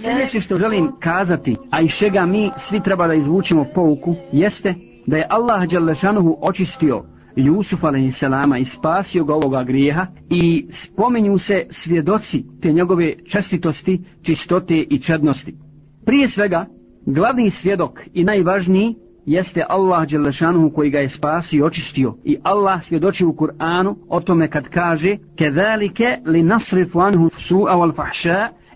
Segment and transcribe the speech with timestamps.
[0.00, 4.74] Sljedeće što želim kazati, a iz čega mi svi treba da izvučimo pouku, jeste
[5.06, 7.04] da je Allah Đalešanuhu očistio
[7.36, 8.22] Jusuf a.s.
[8.60, 15.56] i spasio ga ovoga grijeha i spomenju se svjedoci te njegove čestitosti, čistote i čednosti.
[16.04, 16.66] Prije svega,
[17.06, 18.94] glavni svjedok i najvažniji
[19.26, 22.16] jeste Allah Đelešanuhu koji ga je spasio i očistio.
[22.24, 27.92] I Allah svjedoči u Kur'anu o tome kad kaže كَذَلِكَ لِنَصْرِفُ عَنْهُ anhu su'a wal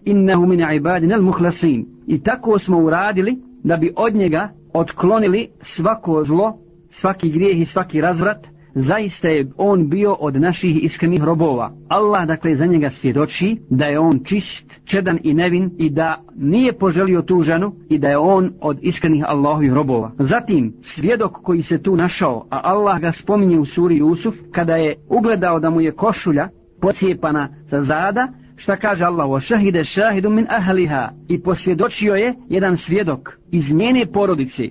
[0.05, 1.86] innehu min ibadina al-mukhlasin.
[2.07, 6.58] I tako smo uradili da bi od njega otklonili svako zlo,
[6.90, 11.72] svaki grijeh i svaki razvrat, zaista je on bio od naših iskrenih robova.
[11.89, 16.73] Allah dakle za njega svjedoči da je on čist, čedan i nevin i da nije
[16.73, 20.12] poželio tu ženu i da je on od iskrenih Allahovih robova.
[20.18, 24.95] Zatim svjedok koji se tu našao, a Allah ga spominje u suri Jusuf, kada je
[25.09, 26.48] ugledao da mu je košulja
[26.81, 28.29] pocijepana sa zada,
[28.64, 29.29] šta kaže Allah?
[29.29, 31.11] O šahide šahidu min ahliha.
[31.29, 34.62] I posvjedočio je jedan svjedok iz njene porodice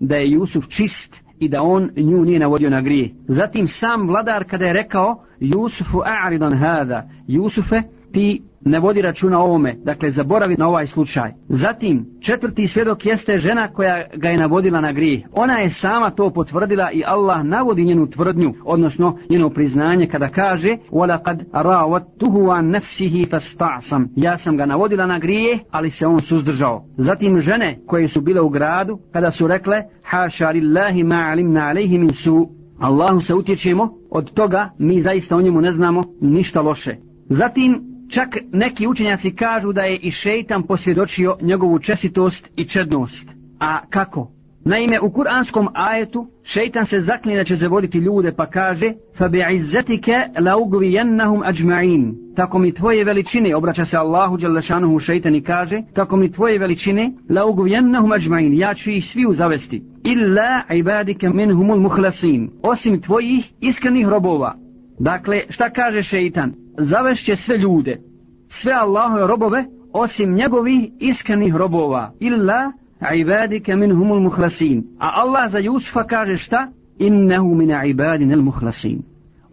[0.00, 3.14] da je Jusuf čist i da on nju nije navodio na grije.
[3.28, 7.82] Zatim sam vladar kada je rekao Jusufu a'ridan hada, Jusufe
[8.12, 11.31] ti ne vodi računa o ovome, dakle zaboravi na ovaj slučaj.
[11.49, 15.27] Zatim, četvrti svjedok jeste žena koja ga je navodila na grije.
[15.31, 20.77] Ona je sama to potvrdila i Allah navodi njenu tvrdnju, odnosno njeno priznanje kada kaže
[20.91, 26.85] وَلَقَدْ رَاوَتُهُ عَنْ نَفْسِهِ فَسْتَعْسَمْ Ja sam ga navodila na grije, ali se on suzdržao.
[26.97, 31.99] Zatim žene koje su bile u gradu, kada su rekle حَاشَ لِلَّهِ مَا عَلِمْنَا عَلَيْهِ
[31.99, 36.95] مِنْ سُوء Allahu se utječemo, od toga mi zaista o njemu ne znamo ništa loše.
[37.29, 43.25] Zatim Čak neki učenjaci kažu da je i šeitan posvjedočio njegovu čestitost i čednost.
[43.59, 44.31] A kako?
[44.65, 50.07] Naime, u kuranskom ajetu šeitan se zaklinje da će zavoditi ljude pa kaže فَبِعِزَّتِكَ
[50.39, 56.31] لَاُغْوِيَنَّهُمْ أَجْمَعِينَ Tako mi tvoje veličine, obraća se Allahu Đalešanuhu šeitan i kaže Tako mi
[56.31, 63.51] tvoje veličine لَاُغْوِيَنَّهُمْ أَجْمَعِينَ Ja ću ih svi uzavesti إِلَّا عِبَادِكَ مِنْهُمُ الْمُخْلَسِينَ Osim tvojih
[63.61, 64.55] iskrenih robova.
[64.98, 66.54] Dakle, šta kaže šeitan?
[66.78, 68.00] zavešće sve ljude,
[68.48, 72.12] sve Allahove robove, osim njegovih iskrenih robova.
[72.20, 72.72] Illa
[73.14, 74.84] ibadike minhumul muhlasin.
[74.98, 76.68] A Allah za Jusufa kaže šta?
[76.98, 79.02] Innehu min ibadin al muhlasin.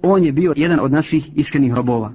[0.03, 2.13] On je bio jedan od naših iskrenih robova.